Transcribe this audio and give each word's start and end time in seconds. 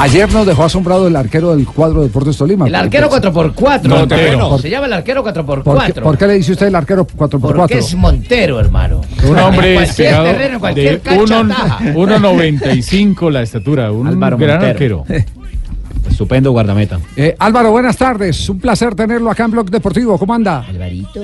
Ayer 0.00 0.32
nos 0.32 0.46
dejó 0.46 0.62
asombrado 0.64 1.08
el 1.08 1.16
arquero 1.16 1.56
del 1.56 1.66
cuadro 1.66 2.00
de 2.02 2.06
Deportes 2.06 2.36
Tolima. 2.36 2.68
El 2.68 2.74
arquero 2.74 3.10
4x4. 3.10 3.88
Montero. 3.88 4.22
hermano. 4.32 4.58
Se 4.58 4.70
llama 4.70 4.86
el 4.86 4.92
arquero 4.92 5.24
4x4. 5.24 5.62
¿Por 5.64 5.84
qué, 5.92 6.00
por 6.00 6.18
qué 6.18 6.26
le 6.28 6.34
dice 6.34 6.52
usted 6.52 6.66
el 6.68 6.74
arquero 6.76 7.04
4x4? 7.06 7.40
Porque 7.56 7.78
es 7.78 7.94
Montero, 7.96 8.60
hermano. 8.60 9.00
Un 9.28 9.38
hombre 9.38 9.70
en 9.70 9.74
cualquier 9.84 10.22
terreno, 10.22 10.54
en 10.54 10.60
cualquier 10.60 10.92
de 10.94 11.00
cancha 11.00 11.40
uno- 11.40 11.54
ataja. 11.54 11.78
1.95 11.94 13.30
la 13.30 13.42
estatura, 13.42 13.90
un 13.90 14.06
Álvaro 14.06 14.36
gran 14.38 14.60
Montero. 14.60 15.04
arquero. 15.08 15.24
Estupendo 16.08 16.52
guardameta. 16.52 17.00
Eh, 17.16 17.34
Álvaro, 17.38 17.70
buenas 17.72 17.96
tardes. 17.96 18.48
Un 18.48 18.60
placer 18.60 18.94
tenerlo 18.94 19.30
acá 19.30 19.44
en 19.44 19.50
Blog 19.50 19.68
Deportivo. 19.68 20.16
¿Cómo 20.18 20.32
anda? 20.32 20.64
Alvarito. 20.68 21.20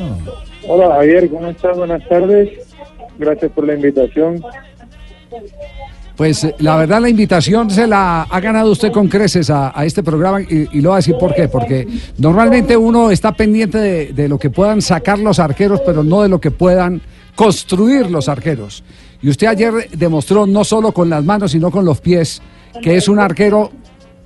Hola 0.69 0.89
Javier, 0.97 1.31
¿cómo 1.31 1.47
estás? 1.49 1.77
Buenas 1.77 2.03
tardes. 2.09 2.49
Gracias 3.19 3.53
por 3.53 3.67
la 3.67 3.75
invitación. 3.75 4.43
Pues 6.17 6.45
eh, 6.45 6.55
la 6.59 6.77
verdad 6.77 7.01
la 7.01 7.09
invitación 7.09 7.71
se 7.71 7.87
la 7.87 8.23
ha 8.23 8.41
ganado 8.41 8.71
usted 8.71 8.93
con 8.93 9.09
creces 9.09 9.51
a, 9.51 9.73
este 9.85 10.03
programa 10.03 10.41
y, 10.43 10.81
lo 10.81 10.91
voy 10.91 10.95
a 10.95 10.97
decir 10.97 11.17
por 11.19 11.35
qué. 11.35 11.49
Porque 11.49 11.87
normalmente 12.19 12.77
uno 12.77 13.11
está 13.11 13.33
pendiente 13.33 13.79
de, 13.79 14.13
de 14.13 14.29
lo 14.29 14.39
que 14.39 14.51
puedan 14.51 14.81
sacar 14.81 15.19
los 15.19 15.39
arqueros, 15.39 15.81
pero 15.85 16.05
no 16.05 16.23
de 16.23 16.29
lo 16.29 16.41
que 16.41 16.51
puedan 16.51 17.03
construir 17.35 18.11
los 18.11 18.29
arqueros. 18.29 18.85
Y 19.23 19.29
usted 19.31 19.47
ayer 19.47 19.89
demostró 19.93 20.47
no 20.47 20.65
solo 20.65 20.93
con 20.93 21.09
las 21.09 21.25
manos, 21.25 21.53
sino 21.53 21.71
con 21.71 21.85
los 21.85 22.01
pies, 22.01 22.43
que 22.83 22.97
es 22.97 23.09
un 23.09 23.19
arquero 23.19 23.73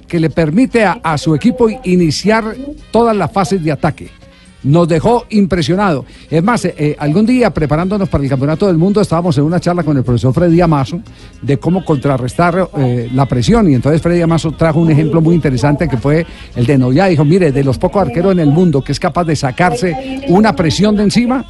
que 0.06 0.18
le 0.18 0.30
permite 0.30 0.84
a, 0.84 1.00
a 1.02 1.16
su 1.18 1.34
equipo 1.34 1.68
iniciar 1.84 2.54
todas 2.90 3.16
las 3.16 3.30
fases 3.30 3.62
de 3.62 3.72
ataque. 3.72 4.17
Nos 4.64 4.88
dejó 4.88 5.24
impresionado. 5.30 6.04
Es 6.28 6.42
más, 6.42 6.64
eh, 6.64 6.74
eh, 6.76 6.96
algún 6.98 7.24
día 7.24 7.50
preparándonos 7.50 8.08
para 8.08 8.24
el 8.24 8.30
Campeonato 8.30 8.66
del 8.66 8.76
Mundo 8.76 9.00
estábamos 9.00 9.38
en 9.38 9.44
una 9.44 9.60
charla 9.60 9.84
con 9.84 9.96
el 9.96 10.02
profesor 10.02 10.34
Freddy 10.34 10.60
Amazo 10.60 11.00
de 11.40 11.58
cómo 11.58 11.84
contrarrestar 11.84 12.68
eh, 12.76 13.08
la 13.14 13.26
presión 13.26 13.70
y 13.70 13.74
entonces 13.74 14.02
Freddy 14.02 14.20
Amazo 14.20 14.50
trajo 14.52 14.80
un 14.80 14.90
ejemplo 14.90 15.20
muy 15.20 15.36
interesante 15.36 15.88
que 15.88 15.96
fue 15.96 16.26
el 16.56 16.66
de 16.66 16.76
Noya. 16.76 17.06
Dijo, 17.06 17.24
mire, 17.24 17.52
de 17.52 17.62
los 17.62 17.78
pocos 17.78 18.02
arqueros 18.02 18.32
en 18.32 18.40
el 18.40 18.50
mundo 18.50 18.82
que 18.82 18.90
es 18.92 18.98
capaz 18.98 19.24
de 19.24 19.36
sacarse 19.36 20.24
una 20.28 20.54
presión 20.56 20.96
de 20.96 21.04
encima, 21.04 21.44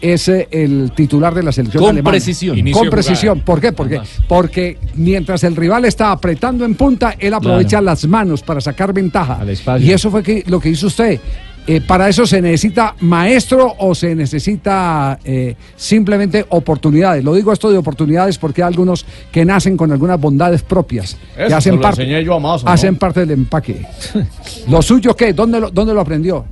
es 0.00 0.28
el 0.28 0.92
titular 0.94 1.34
de 1.34 1.42
la 1.42 1.52
selección 1.52 1.82
Con 1.82 1.90
alemana. 1.90 2.12
precisión. 2.12 2.58
Inicio 2.58 2.80
Con 2.80 2.90
precisión. 2.90 3.40
¿Por 3.40 3.60
qué? 3.60 3.72
Porque, 3.72 4.00
porque 4.28 4.78
mientras 4.96 5.44
el 5.44 5.54
rival 5.56 5.84
está 5.84 6.12
apretando 6.12 6.64
en 6.64 6.74
punta, 6.74 7.14
él 7.18 7.32
aprovecha 7.32 7.68
Claro. 7.78 7.84
las 7.86 8.06
manos 8.06 8.42
para 8.42 8.60
sacar 8.60 8.92
ventaja. 8.92 9.40
Y 9.80 9.92
eso 9.92 10.10
fue 10.10 10.22
que, 10.22 10.44
lo 10.46 10.60
que 10.60 10.70
hizo 10.70 10.88
usted. 10.88 11.20
Eh, 11.66 11.80
¿Para 11.80 12.10
eso 12.10 12.26
se 12.26 12.42
necesita 12.42 12.94
maestro 13.00 13.74
o 13.78 13.94
se 13.94 14.14
necesita 14.14 15.18
eh, 15.24 15.54
simplemente 15.76 16.44
oportunidades? 16.50 17.24
Lo 17.24 17.32
digo 17.34 17.52
esto 17.52 17.70
de 17.72 17.78
oportunidades 17.78 18.36
porque 18.36 18.62
hay 18.62 18.68
algunos 18.68 19.06
que 19.32 19.46
nacen 19.46 19.74
con 19.76 19.90
algunas 19.90 20.20
bondades 20.20 20.62
propias, 20.62 21.16
que 21.34 21.46
Eso 21.46 21.56
hacen 21.56 21.72
se 21.72 21.76
lo 21.76 21.80
parte, 21.82 22.02
enseñé 22.02 22.22
yo 22.22 22.34
a 22.38 22.72
hacen 22.72 22.96
parte 22.96 23.20
del 23.20 23.30
empaque. 23.30 23.80
¿Lo 24.68 24.82
suyo 24.82 25.16
qué? 25.16 25.32
¿Dónde 25.32 25.58
lo, 25.58 25.70
dónde 25.70 25.94
lo 25.94 26.02
aprendió? 26.02 26.44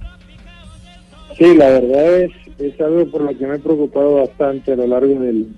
Sí, 1.37 1.55
la 1.56 1.69
verdad 1.69 2.21
es, 2.23 2.31
es 2.59 2.81
algo 2.81 3.06
por 3.11 3.21
lo 3.23 3.37
que 3.37 3.47
me 3.47 3.56
he 3.56 3.59
preocupado 3.59 4.15
bastante 4.17 4.73
a 4.73 4.77
lo 4.77 4.87
largo 4.87 5.21
del, 5.21 5.49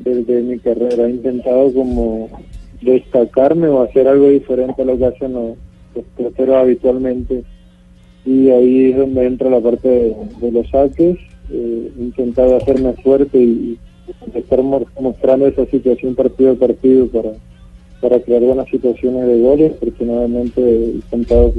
del- 0.00 0.26
de 0.26 0.42
mi 0.42 0.58
carrera. 0.58 1.06
He 1.06 1.10
intentado 1.10 1.72
como 1.72 2.28
destacarme 2.82 3.68
o 3.68 3.82
hacer 3.82 4.06
algo 4.06 4.28
diferente 4.28 4.82
a 4.82 4.84
lo 4.84 4.98
que 4.98 5.06
hacen 5.06 5.32
los, 5.32 5.56
los 6.18 6.48
habitualmente. 6.50 7.42
Y 8.26 8.50
ahí 8.50 8.90
es 8.90 8.96
donde 8.96 9.26
entra 9.26 9.50
la 9.50 9.60
parte 9.60 9.88
de, 10.40 10.50
los 10.52 10.68
saques. 10.70 11.16
Eh, 11.50 11.90
hacerme 12.60 12.92
fuerte 12.94 13.38
y, 13.38 13.78
estar 14.34 14.62
mo- 14.62 14.86
mostrando 15.00 15.46
esa 15.46 15.66
situación 15.66 16.14
partido 16.14 16.52
a 16.52 16.54
partido 16.54 17.06
para 17.08 17.32
para 18.00 18.20
crear 18.20 18.42
buenas 18.42 18.68
situaciones 18.68 19.26
de 19.26 19.40
goles. 19.40 19.72
Afortunadamente 19.76 20.60
he 20.60 21.00
contado 21.10 21.52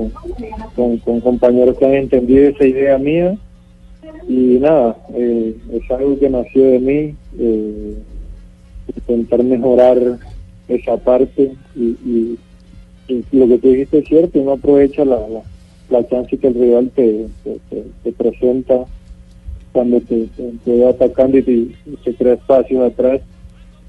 con, 0.76 0.98
con, 1.00 1.20
compañeros 1.22 1.76
que 1.78 1.86
han 1.86 1.94
entendido 1.96 2.50
esa 2.50 2.66
idea 2.68 2.97
mía 3.00 3.36
y 4.28 4.59
nada, 4.59 4.96
eh, 5.16 5.56
es 5.74 5.90
algo 5.92 6.20
que 6.20 6.30
nació 6.30 6.64
de 6.66 6.80
mí, 6.80 7.16
eh, 7.40 7.94
intentar 8.96 9.44
mejorar 9.44 9.97
esa 10.68 10.97
parte 10.97 11.52
y, 11.76 11.84
y- 12.06 12.38
lo 13.32 13.47
que 13.47 13.58
tú 13.59 13.70
dijiste 13.70 14.00
es 14.00 14.08
cierto, 14.08 14.40
uno 14.40 14.53
aprovecha 14.53 15.03
la, 15.06 15.20
la 15.90 16.07
chance 16.07 16.38
que 16.38 16.47
el 16.47 16.53
rival 16.53 16.91
te, 16.96 17.28
te, 18.03 18.12
presenta 18.12 18.85
cuando 19.72 20.00
te, 20.01 20.28
te, 20.63 20.81
va 20.81 20.90
atacando 20.90 21.38
y, 21.38 21.44
te, 21.44 21.75
se 22.03 22.16
crea 22.16 22.34
espacio 22.34 22.84
atrás, 22.84 23.22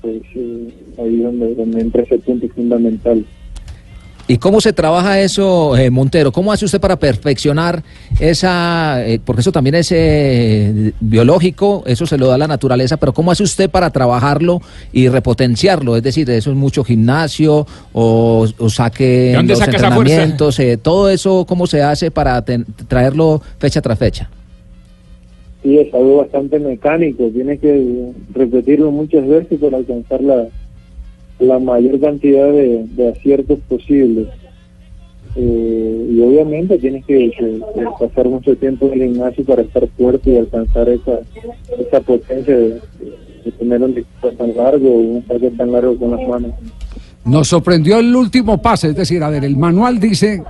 pues 0.03 0.23
eh, 0.35 0.69
ahí 0.99 1.19
donde, 1.19 1.55
donde 1.55 1.81
entra 1.81 2.03
ese 2.03 2.19
punto 2.19 2.49
fundamental. 2.49 3.25
¿Y 4.29 4.39
cómo 4.39 4.61
se 4.61 4.73
trabaja 4.73 5.21
eso, 5.21 5.77
eh, 5.77 5.89
Montero? 5.89 6.33
¿Cómo 6.33 6.51
hace 6.51 6.65
usted 6.65 6.81
para 6.81 6.97
perfeccionar 6.99 7.85
esa, 8.19 9.07
eh, 9.07 9.21
porque 9.25 9.41
eso 9.41 9.53
también 9.53 9.77
es 9.77 9.93
eh, 9.93 10.93
biológico, 10.99 11.85
eso 11.87 12.07
se 12.07 12.19
lo 12.19 12.27
da 12.27 12.37
la 12.37 12.49
naturaleza, 12.49 12.97
pero 12.97 13.13
¿cómo 13.13 13.31
hace 13.31 13.45
usted 13.45 13.71
para 13.71 13.91
trabajarlo 13.91 14.61
y 14.93 15.09
repotenciarlo? 15.09 15.97
Es 15.97 16.03
decir, 16.03 16.29
eso 16.29 16.51
es 16.51 16.57
mucho 16.57 16.83
gimnasio 16.83 17.69
o, 17.93 18.49
o 18.59 18.69
saque 18.69 19.05
¿De 19.05 19.35
dónde 19.35 19.53
los 19.53 19.61
saca 19.61 19.77
esa 19.77 19.91
fuerza? 19.93 20.01
entrenamientos, 20.03 20.59
eh, 20.59 20.77
todo 20.77 21.09
eso, 21.09 21.45
¿cómo 21.47 21.69
se 21.69 21.83
hace 21.83 22.11
para 22.11 22.43
ten- 22.45 22.67
traerlo 22.89 23.41
fecha 23.59 23.81
tras 23.81 23.97
fecha? 23.97 24.29
Sí, 25.63 25.79
es 25.79 25.95
algo 25.95 26.17
bastante 26.19 26.59
mecánico, 26.59 27.29
tienes 27.33 27.61
que 27.61 28.11
repetirlo 28.35 28.91
muchas 28.91 29.25
veces 29.27 29.61
para 29.61 29.77
alcanzar 29.77 30.21
la, 30.21 30.47
la 31.39 31.59
mayor 31.59 32.01
cantidad 32.01 32.51
de, 32.51 32.87
de 32.97 33.09
aciertos 33.09 33.59
posibles. 33.69 34.29
Eh, 35.39 36.07
y 36.13 36.21
obviamente 36.23 36.79
tienes 36.79 37.05
que, 37.05 37.31
pasar 38.01 38.27
mucho 38.27 38.57
tiempo 38.57 38.87
en 38.87 39.03
el 39.03 39.09
gimnasio 39.11 39.45
para 39.45 39.63
estar 39.63 39.87
fuerte 39.89 40.31
y 40.31 40.39
alcanzar 40.39 40.89
esa, 40.89 41.19
esa 41.79 42.01
potencia 42.01 42.57
de, 42.57 42.81
tener 43.59 43.83
un 43.83 43.95
disparo 43.95 44.35
tan 44.35 44.57
largo 44.57 44.89
un 44.89 45.25
saque 45.29 45.51
tan 45.51 45.73
largo 45.73 45.97
con 45.99 46.13
las 46.13 46.27
manos. 46.27 46.53
Nos 47.25 47.49
sorprendió 47.49 47.99
el 47.99 48.17
último 48.17 48.63
pase, 48.63 48.89
es 48.89 48.97
decir, 48.97 49.23
a 49.23 49.29
ver, 49.29 49.45
el 49.45 49.57
manual 49.57 50.01
dice... 50.01 50.43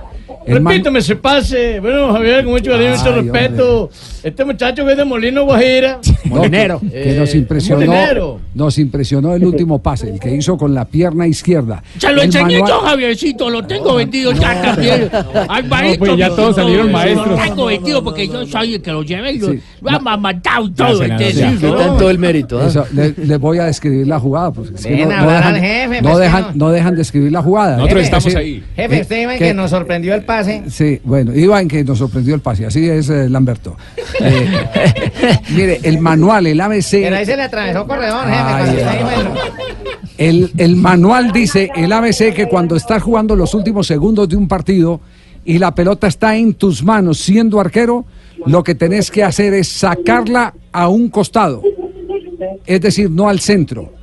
Repítame 0.47 0.99
ese 0.99 1.15
pase. 1.15 1.79
Bueno, 1.79 2.13
Javier, 2.13 2.43
con 2.43 2.53
mucho 2.53 2.71
cariño 2.71 2.93
y 2.93 2.97
mucho 2.97 3.21
respeto. 3.21 3.89
Este 4.23 4.43
muchacho 4.45 4.85
que 4.85 4.91
es 4.91 4.97
de 4.97 5.05
Molino 5.05 5.43
Guajira. 5.45 5.99
No, 6.27 6.41
que- 6.41 6.49
Que 6.51 7.15
nos 7.17 7.33
Eh, 7.33 7.37
impresionó, 7.37 7.85
molinero. 7.85 8.39
nos 8.53 8.77
impresionó 8.79 9.33
el 9.33 9.45
último 9.45 9.81
pase, 9.81 10.09
el 10.09 10.19
que 10.19 10.35
hizo 10.35 10.57
con 10.57 10.73
la 10.73 10.83
pierna 10.83 11.25
izquierda. 11.25 11.81
Se 11.97 12.11
lo 12.11 12.19
El 12.21 12.25
enseñé 12.25 12.59
manual- 12.59 12.67
yo, 12.69 12.79
Javiercito, 12.81 13.49
lo 13.49 13.65
tengo 13.65 13.95
vendido 13.95 14.33
ya 14.33 14.61
también. 14.61 15.09
Alvarito, 15.47 15.99
pues 15.99 16.17
ya 16.17 16.27
todos 16.29 16.57
no, 16.57 16.63
salieron 16.63 16.87
no, 16.87 16.91
maestros. 16.93 17.29
Lo 17.29 17.35
tengo 17.37 17.65
vendido 17.67 18.03
porque 18.03 18.27
yo 18.27 18.45
soy 18.45 18.75
el 18.75 18.81
que 18.81 18.91
lo 18.91 19.03
llevé 19.03 19.33
y 19.33 19.39
lo 19.39 19.51
Sí. 19.51 19.59
lo 19.81 19.89
ha 19.89 20.17
matado 20.17 20.69
todo. 20.73 21.03
¿entiendes? 21.03 21.35
sí, 21.59 21.65
¿no? 21.65 21.75
todo 21.97 22.09
el 22.09 22.19
mérito. 22.19 22.59
¿ah? 22.59 22.67
Eso, 22.67 22.85
le, 22.93 23.13
le 23.17 23.37
voy 23.37 23.59
a 23.59 23.65
describir 23.65 24.05
la 24.07 24.19
jugada. 24.19 24.51
Porque 24.51 24.75
es 24.75 24.85
que 24.85 24.95
Ven 24.95 25.09
no, 25.09 25.21
no 25.21 25.31
dejan, 25.31 25.55
al 25.55 25.61
jefe, 25.61 26.01
no, 26.01 26.17
dejan, 26.17 26.43
que 26.51 26.57
no. 26.59 26.65
no 26.65 26.71
dejan 26.71 26.95
de 26.95 27.01
escribir 27.03 27.31
la 27.31 27.41
jugada. 27.41 27.77
Nosotros 27.77 27.99
Es 28.01 28.05
estamos 28.07 28.35
ahí. 28.35 28.63
Jefe, 28.75 28.97
eh, 28.97 29.01
usted 29.01 29.37
que 29.37 29.53
nos 29.53 29.69
sorprendió 29.69 30.13
el 30.13 30.23
pase. 30.25 30.36
Sí, 30.69 30.99
bueno, 31.03 31.31
en 31.33 31.67
que 31.67 31.83
nos 31.83 31.97
sorprendió 31.97 32.35
el 32.35 32.41
pase, 32.41 32.65
así 32.65 32.87
es 32.87 33.09
eh, 33.09 33.29
Lamberto. 33.29 33.75
Eh, 34.19 35.39
mire, 35.55 35.79
el 35.83 35.99
manual, 35.99 36.47
el 36.47 36.59
ABC, 36.59 36.91
Pero 36.91 37.15
ahí 37.15 37.25
se 37.25 37.35
le 37.35 37.43
atravesó 37.43 37.85
corredor, 37.85 38.25
jefe. 38.27 38.85
El 40.17 40.75
manual 40.75 41.31
dice, 41.31 41.69
el 41.75 41.91
ABC, 41.91 42.33
que 42.33 42.47
cuando 42.49 42.75
estás 42.75 43.03
jugando 43.03 43.35
los 43.35 43.53
últimos 43.53 43.87
segundos 43.87 44.27
de 44.27 44.35
un 44.35 44.47
partido 44.47 45.01
y 45.45 45.59
la 45.59 45.73
pelota 45.73 46.07
está 46.07 46.35
en 46.35 46.53
tus 46.53 46.83
manos 46.83 47.19
siendo 47.19 47.59
arquero, 47.59 48.05
lo 48.45 48.63
que 48.63 48.75
tenés 48.75 49.09
que 49.09 49.23
hacer 49.23 49.53
es 49.53 49.67
sacarla 49.67 50.53
a 50.71 50.87
un 50.89 51.09
costado, 51.09 51.61
es 52.65 52.81
decir, 52.81 53.09
no 53.09 53.29
al 53.29 53.39
centro. 53.39 53.93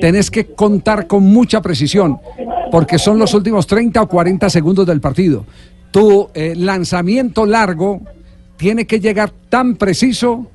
Tenés 0.00 0.30
que 0.30 0.46
contar 0.46 1.06
con 1.06 1.22
mucha 1.24 1.60
precisión, 1.60 2.18
porque 2.70 2.98
son 2.98 3.18
los 3.18 3.34
últimos 3.34 3.66
30 3.66 4.02
o 4.02 4.08
40 4.08 4.48
segundos 4.50 4.86
del 4.86 5.00
partido. 5.00 5.44
Tu 5.90 6.28
eh, 6.34 6.54
lanzamiento 6.56 7.46
largo 7.46 8.00
tiene 8.56 8.86
que 8.86 9.00
llegar 9.00 9.30
tan 9.48 9.76
preciso 9.76 10.46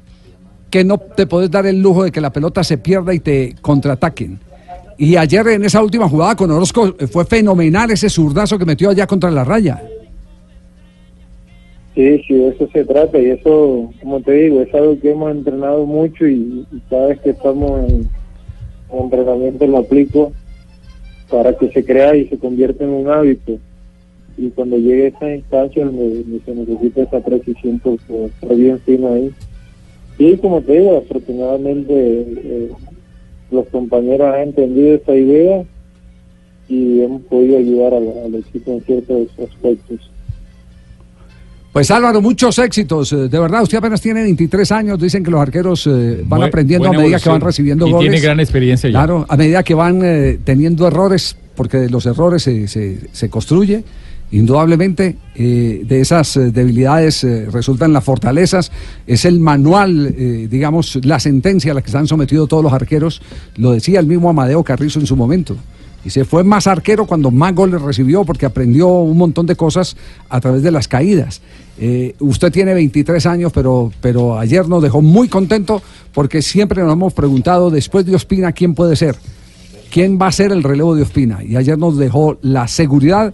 que 0.70 0.84
no 0.84 0.98
te 0.98 1.28
podés 1.28 1.50
dar 1.52 1.66
el 1.66 1.82
lujo 1.82 2.04
de 2.04 2.12
que 2.12 2.22
la 2.22 2.32
pelota 2.32 2.64
se 2.64 2.78
pierda 2.78 3.14
y 3.14 3.20
te 3.20 3.56
contraataquen. 3.62 4.40
Y 4.98 5.18
ayer 5.18 5.48
en 5.50 5.66
esa 5.66 5.82
última 5.82 6.08
jugada 6.08 6.36
con 6.36 6.52
Orozco 6.52 6.96
eh, 7.00 7.08
fue 7.08 7.26
fenomenal 7.26 7.92
ese 7.92 8.10
zurdazo 8.10 8.58
que 8.58 8.66
metió 8.66 8.90
allá 8.90 9.08
contra 9.08 9.30
la 9.32 9.44
raya. 9.44 9.82
Sí, 11.96 12.22
sí, 12.28 12.34
de 12.34 12.50
eso 12.50 12.68
se 12.74 12.84
trata 12.84 13.18
y 13.20 13.30
eso, 13.30 13.90
como 14.02 14.20
te 14.22 14.34
digo, 14.34 14.62
es 14.62 14.74
algo 14.74 15.00
que 15.00 15.12
hemos 15.12 15.32
entrenado 15.32 15.86
mucho 15.86 16.28
y, 16.28 16.66
y 16.72 16.80
cada 16.90 17.08
vez 17.08 17.20
que 17.22 17.30
estamos 17.30 17.90
en, 17.90 18.10
en 18.92 19.00
entrenamiento 19.00 19.66
lo 19.66 19.78
aplico 19.78 20.34
para 21.30 21.58
que 21.58 21.70
se 21.72 21.86
crea 21.86 22.16
y 22.16 22.28
se 22.28 22.38
convierta 22.38 22.84
en 22.84 22.90
un 22.90 23.10
hábito. 23.10 23.58
Y 24.38 24.50
cuando 24.50 24.78
llegue 24.78 25.06
a 25.06 25.08
esa 25.10 25.36
instancia 25.36 25.86
donde, 25.86 26.10
donde 26.24 26.42
se 26.46 26.54
necesita 26.56 27.02
esa 27.04 27.20
precisión, 27.22 27.80
pues 27.80 28.00
pues, 28.08 28.32
estar 28.34 28.56
bien 28.56 28.80
fino 28.86 29.14
ahí. 29.14 29.32
Y 30.18 30.36
como 30.38 30.62
te 30.62 30.74
digo, 30.80 30.98
afortunadamente 30.98 31.94
eh, 31.94 32.70
los 33.52 33.66
compañeros 33.68 34.34
han 34.34 34.42
entendido 34.50 34.96
esa 34.96 35.16
idea 35.16 35.64
y 36.68 37.02
hemos 37.02 37.22
podido 37.24 37.58
ayudar 37.58 37.94
al, 37.94 38.08
al 38.26 38.36
equipo 38.36 38.72
en 38.74 38.82
ciertos 38.82 39.28
aspectos. 39.40 40.12
Pues 41.72 41.92
Álvaro, 41.92 42.22
muchos 42.22 42.58
éxitos. 42.60 43.12
eh, 43.12 43.28
De 43.28 43.38
verdad, 43.40 43.62
usted 43.64 43.78
apenas 43.78 44.00
tiene 44.00 44.24
23 44.24 44.72
años. 44.72 44.98
Dicen 45.00 45.24
que 45.24 45.32
los 45.32 45.42
arqueros 45.42 45.86
eh, 45.88 46.24
van 46.26 46.42
Bu- 46.42 46.48
aprendiendo 46.48 46.88
a 46.88 46.94
medida 46.94 47.20
que 47.20 47.30
van 47.30 47.42
recibiendo 47.42 47.86
Y 47.86 47.92
goles. 47.92 48.10
tiene 48.10 48.24
gran 48.26 48.40
experiencia 48.40 48.90
ya. 48.90 48.94
Claro, 49.00 49.26
a 49.28 49.36
medida 49.36 49.62
que 49.64 49.74
van 49.74 50.00
eh, 50.04 50.40
teniendo 50.44 50.88
errores, 50.88 51.36
porque 51.56 51.78
de 51.78 51.90
los 51.90 52.06
errores 52.06 52.44
se, 52.44 52.70
se- 52.70 53.00
se 53.12 53.30
construye. 53.30 53.84
Indudablemente, 54.36 55.16
eh, 55.34 55.84
de 55.88 56.02
esas 56.02 56.36
eh, 56.36 56.52
debilidades 56.52 57.24
eh, 57.24 57.48
resultan 57.50 57.94
las 57.94 58.04
fortalezas. 58.04 58.70
Es 59.08 59.24
el 59.24 59.40
manual, 59.40 60.14
digamos, 60.50 61.00
la 61.06 61.22
sentencia 61.22 61.72
a 61.72 61.76
la 61.76 61.82
que 61.82 61.90
se 61.90 61.98
han 61.98 62.06
sometido 62.06 62.46
todos 62.46 62.62
los 62.62 62.74
arqueros. 62.74 63.22
Lo 63.56 63.72
decía 63.72 64.02
el 64.02 64.08
mismo 64.08 64.30
Amadeo 64.30 64.62
Carrizo 64.62 65.00
en 65.00 65.08
su 65.08 65.16
momento. 65.16 65.56
Y 66.04 66.10
se 66.10 66.26
fue 66.26 66.44
más 66.44 66.68
arquero 66.68 67.08
cuando 67.08 67.32
más 67.32 67.56
goles 67.56 67.82
recibió 67.82 68.26
porque 68.26 68.46
aprendió 68.46 68.90
un 68.90 69.18
montón 69.18 69.46
de 69.46 69.56
cosas 69.56 69.96
a 70.28 70.42
través 70.42 70.64
de 70.64 70.72
las 70.72 70.90
caídas. 70.90 71.42
Usted 72.20 72.52
tiene 72.52 72.74
23 72.74 73.26
años, 73.28 73.54
pero, 73.54 73.92
pero 74.02 74.38
ayer 74.38 74.68
nos 74.68 74.84
dejó 74.84 75.02
muy 75.02 75.30
contento 75.30 75.82
porque 76.14 76.42
siempre 76.42 76.84
nos 76.84 76.92
hemos 76.92 77.14
preguntado 77.14 77.72
después 77.72 78.06
de 78.06 78.14
Ospina 78.16 78.52
quién 78.52 78.76
puede 78.76 78.98
ser, 78.98 79.16
quién 79.90 80.20
va 80.22 80.28
a 80.28 80.32
ser 80.34 80.52
el 80.52 80.62
relevo 80.62 80.94
de 80.94 81.04
Ospina. 81.04 81.42
Y 81.42 81.56
ayer 81.56 81.78
nos 81.78 81.98
dejó 81.98 82.38
la 82.42 82.68
seguridad 82.68 83.34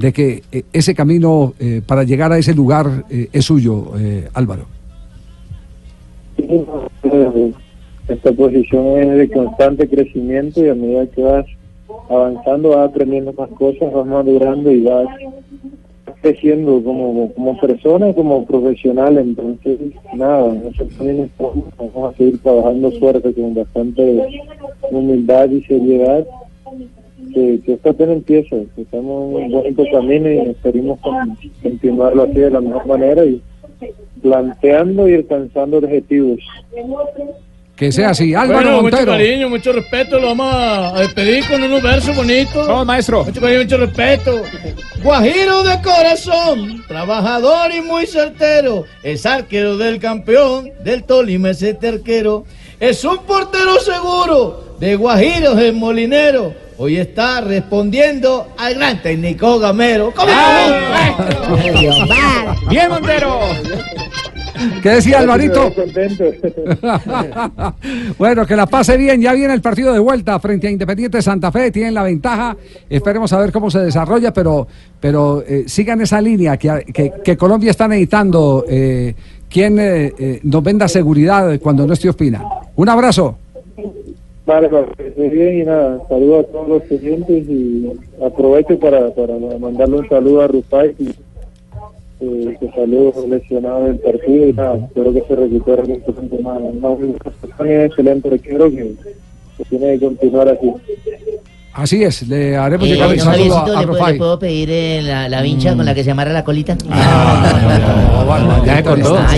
de 0.00 0.12
que 0.14 0.42
eh, 0.50 0.62
ese 0.72 0.94
camino 0.94 1.52
eh, 1.60 1.82
para 1.86 2.04
llegar 2.04 2.32
a 2.32 2.38
ese 2.38 2.54
lugar 2.54 3.04
eh, 3.10 3.28
es 3.32 3.44
suyo, 3.44 3.92
eh, 3.98 4.28
Álvaro. 4.32 4.64
Esta 8.08 8.32
posición 8.32 8.98
es 8.98 9.18
de 9.18 9.30
constante 9.30 9.88
crecimiento 9.88 10.64
y 10.64 10.70
a 10.70 10.74
medida 10.74 11.06
que 11.06 11.22
vas 11.22 11.46
avanzando 12.08 12.70
vas 12.70 12.88
aprendiendo 12.88 13.32
más 13.34 13.50
cosas, 13.50 13.92
vas 13.92 14.06
madurando 14.06 14.72
y 14.72 14.82
vas 14.82 15.06
creciendo 16.22 16.82
como, 16.82 17.32
como 17.34 17.60
persona 17.60 18.12
como 18.14 18.46
profesional. 18.46 19.18
Entonces, 19.18 19.78
nada, 20.14 20.50
nosotros 20.54 20.96
también 20.96 21.30
vamos 21.38 22.14
a 22.14 22.16
seguir 22.16 22.38
trabajando 22.38 22.90
suerte 22.92 23.34
con 23.34 23.54
bastante 23.54 24.26
humildad 24.90 25.50
y 25.50 25.62
seriedad. 25.62 26.26
Que, 27.34 27.60
que 27.64 27.72
esto 27.74 27.90
apenas 27.90 28.16
empieza, 28.16 28.56
que 28.74 28.82
estamos 28.82 29.38
en 29.40 29.44
un 29.46 29.50
bonito 29.52 29.84
camino 29.92 30.30
y 30.30 30.38
esperemos 30.50 30.98
con- 31.00 31.36
continuarlo 31.62 32.22
así 32.24 32.34
de 32.34 32.50
la 32.50 32.60
mejor 32.60 32.86
manera 32.86 33.24
y 33.24 33.40
planteando 34.22 35.08
y 35.08 35.14
alcanzando 35.14 35.78
objetivos. 35.78 36.38
Que 37.76 37.90
sea 37.90 38.10
así. 38.10 38.34
Álvaro 38.34 38.52
Bueno, 38.60 38.70
mucho 38.82 38.96
Montero. 38.96 39.12
cariño, 39.12 39.48
mucho 39.48 39.72
respeto. 39.72 40.18
Lo 40.20 40.26
vamos 40.34 40.52
a 40.52 41.00
despedir 41.00 41.44
con 41.48 41.62
unos 41.62 41.82
versos 41.82 42.14
bonitos. 42.14 42.68
Vamos, 42.68 42.84
maestro. 42.86 43.24
Mucho 43.24 43.40
cariño, 43.40 43.62
mucho 43.62 43.76
respeto. 43.78 44.42
Guajiro 45.02 45.62
de 45.62 45.80
corazón, 45.82 46.84
trabajador 46.86 47.70
y 47.74 47.80
muy 47.80 48.06
certero. 48.06 48.84
Es 49.02 49.24
arquero 49.24 49.78
del 49.78 49.98
campeón, 49.98 50.70
del 50.84 51.04
Tolima 51.04 51.50
ese 51.50 51.72
terquero. 51.72 52.44
Es 52.78 53.02
un 53.04 53.16
portero 53.26 53.78
seguro, 53.80 54.76
de 54.78 54.96
Guajiros 54.96 55.58
el 55.58 55.72
molinero. 55.74 56.52
Hoy 56.82 56.96
está 56.96 57.42
respondiendo 57.42 58.48
al 58.56 58.74
gran 58.74 59.02
técnico 59.02 59.58
Gamero. 59.58 60.14
¡Come 60.16 60.32
Bien, 62.70 62.88
Montero. 62.88 63.38
¿Qué 64.82 64.88
decía 64.88 65.18
Alvarito? 65.18 65.70
Bueno, 68.18 68.46
que 68.46 68.56
la 68.56 68.66
pase 68.66 68.96
bien. 68.96 69.20
Ya 69.20 69.34
viene 69.34 69.52
el 69.52 69.60
partido 69.60 69.92
de 69.92 69.98
vuelta 69.98 70.40
frente 70.40 70.68
a 70.68 70.70
Independiente 70.70 71.20
Santa 71.20 71.52
Fe. 71.52 71.70
Tienen 71.70 71.92
la 71.92 72.02
ventaja. 72.02 72.56
Esperemos 72.88 73.30
a 73.34 73.38
ver 73.38 73.52
cómo 73.52 73.70
se 73.70 73.80
desarrolla, 73.80 74.32
pero, 74.32 74.66
pero 74.98 75.44
eh, 75.46 75.64
sigan 75.66 76.00
esa 76.00 76.18
línea 76.22 76.56
que, 76.56 76.86
que- 76.94 77.12
que 77.22 77.36
Colombia 77.36 77.70
está 77.72 77.88
necesitando. 77.88 78.64
Eh, 78.66 79.14
quien 79.50 79.78
eh, 79.78 80.12
eh, 80.18 80.40
nos 80.44 80.62
venda 80.62 80.88
seguridad 80.88 81.58
cuando 81.60 81.86
no 81.86 81.92
esté 81.92 82.08
Ospina. 82.08 82.42
Un 82.76 82.88
abrazo. 82.88 83.36
Que 84.96 85.06
esté 85.06 85.28
bien 85.28 85.60
y 85.60 85.62
nada, 85.62 86.02
saludo 86.08 86.40
a 86.40 86.42
todos 86.42 86.68
los 86.68 86.82
clientes 86.82 87.48
y 87.48 87.92
aprovecho 88.20 88.76
para, 88.80 89.08
para 89.14 89.36
mandarle 89.60 89.98
un 89.98 90.08
saludo 90.08 90.40
a 90.40 90.48
Rufai, 90.48 90.92
que, 90.94 91.04
eh, 92.20 92.56
que 92.58 92.70
salió 92.74 93.14
lesionado 93.28 93.84
del 93.84 94.00
partido 94.00 94.48
y 94.48 94.52
nada, 94.52 94.76
espero 94.76 95.12
que 95.12 95.20
se 95.22 95.36
recupere 95.36 96.00
poquito 96.00 96.42
más. 96.42 96.60
más 96.74 96.98
un 96.98 97.16
excelente 97.68 98.28
arquero 98.28 98.68
que, 98.70 98.92
que 99.56 99.64
tiene 99.68 99.98
que 99.98 100.06
continuar 100.06 100.48
así. 100.48 100.72
Así 101.72 102.02
es, 102.02 102.26
le 102.26 102.56
haremos 102.56 102.86
Eh, 102.86 102.90
llegar 102.92 103.12
el 103.12 103.20
saludo 103.20 103.56
a, 103.58 103.62
a 103.62 103.80
¿le, 103.80 103.86
puedo, 103.86 104.06
le 104.08 104.14
puedo 104.14 104.38
pedir 104.38 104.70
eh, 104.70 105.02
la, 105.02 105.28
la 105.28 105.40
vincha 105.40 105.74
con 105.76 105.86
la 105.86 105.94
que 105.94 106.02
se 106.02 106.10
amarra 106.10 106.32
la 106.32 106.42
colita? 106.44 106.76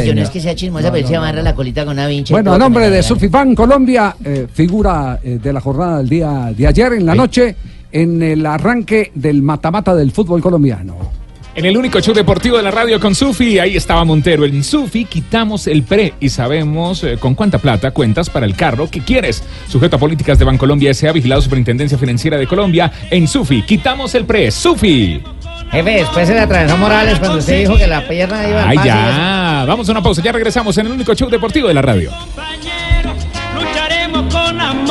Yo 0.05 0.15
no 0.15 0.23
es 0.23 0.31
que 0.31 0.41
sea 0.41 0.55
chismosa, 0.55 0.91
pero 0.91 1.03
él 1.03 1.07
se 1.09 1.17
amarra 1.17 1.43
la 1.43 1.55
colita 1.55 1.85
con 1.85 1.93
una 1.95 2.07
vincha. 2.07 2.35
Bueno, 2.35 2.55
a 2.55 2.59
nombre 2.59 2.91
de 2.91 3.03
Sufifan 3.03 3.55
Colombia, 3.55 4.17
eh, 4.25 4.47
figura 4.53 5.21
eh, 5.23 5.39
de 5.43 5.53
la 5.53 5.61
jornada 5.61 5.99
del 5.99 6.09
día 6.09 6.53
de 6.57 6.67
ayer 6.67 6.95
en 6.95 7.07
la 7.07 7.15
noche 7.15 7.55
en 7.91 8.23
el 8.23 8.45
arranque 8.47 9.13
del 9.15 9.43
matamata 9.43 9.95
del 9.95 10.11
fútbol 10.13 10.41
colombiano. 10.41 11.22
En 11.55 11.67
el 11.67 11.77
único 11.77 12.01
show 12.01 12.15
deportivo 12.15 12.57
de 12.57 12.63
la 12.63 12.71
radio 12.71 12.99
con 12.99 13.15
Sufi, 13.15 13.59
ahí 13.59 13.77
estaba 13.77 14.05
Montero. 14.05 14.47
En 14.47 14.65
Sufi 14.65 15.05
quitamos 15.05 15.67
el 15.67 15.83
pre 15.83 16.15
y 16.19 16.31
sabemos 16.31 17.05
eh, 17.05 17.19
con 17.19 17.35
cuánta 17.35 17.59
plata 17.59 17.91
cuentas 17.91 18.31
para 18.31 18.47
el 18.47 18.57
carro 18.57 18.89
que 18.89 19.01
quieres. 19.01 19.45
Sujeto 19.69 19.97
a 19.97 19.99
políticas 19.99 20.39
de 20.39 20.47
Bancolombia 20.47 20.91
S.A. 20.93 21.13
vigilado 21.13 21.43
Superintendencia 21.43 21.99
Financiera 21.99 22.39
de 22.39 22.47
Colombia. 22.47 22.91
En 23.11 23.29
Sufi, 23.29 23.61
quitamos 23.63 24.15
el 24.15 24.25
pre. 24.25 24.51
Sufi. 24.51 25.21
Jefe, 25.71 25.91
después 25.91 26.27
se 26.27 26.35
le 26.35 26.41
atravesó 26.41 26.79
Morales 26.79 27.19
cuando 27.19 27.39
usted 27.39 27.59
dijo 27.61 27.77
que 27.77 27.87
la 27.87 28.07
pierna 28.09 28.49
iba 28.49 28.69
Ay, 28.69 28.79
ya. 28.83 29.65
Vamos 29.67 29.87
a 29.89 29.93
una 29.93 30.03
pausa. 30.03 30.23
Ya 30.23 30.33
regresamos 30.33 30.77
en 30.79 30.87
el 30.87 30.93
único 30.93 31.15
show 31.15 31.29
deportivo 31.29 31.69
de 31.69 31.75
la 31.75 31.83
radio. 31.83 32.11
Lucharemos 33.55 34.35
con 34.35 34.59
amor. 34.59 34.83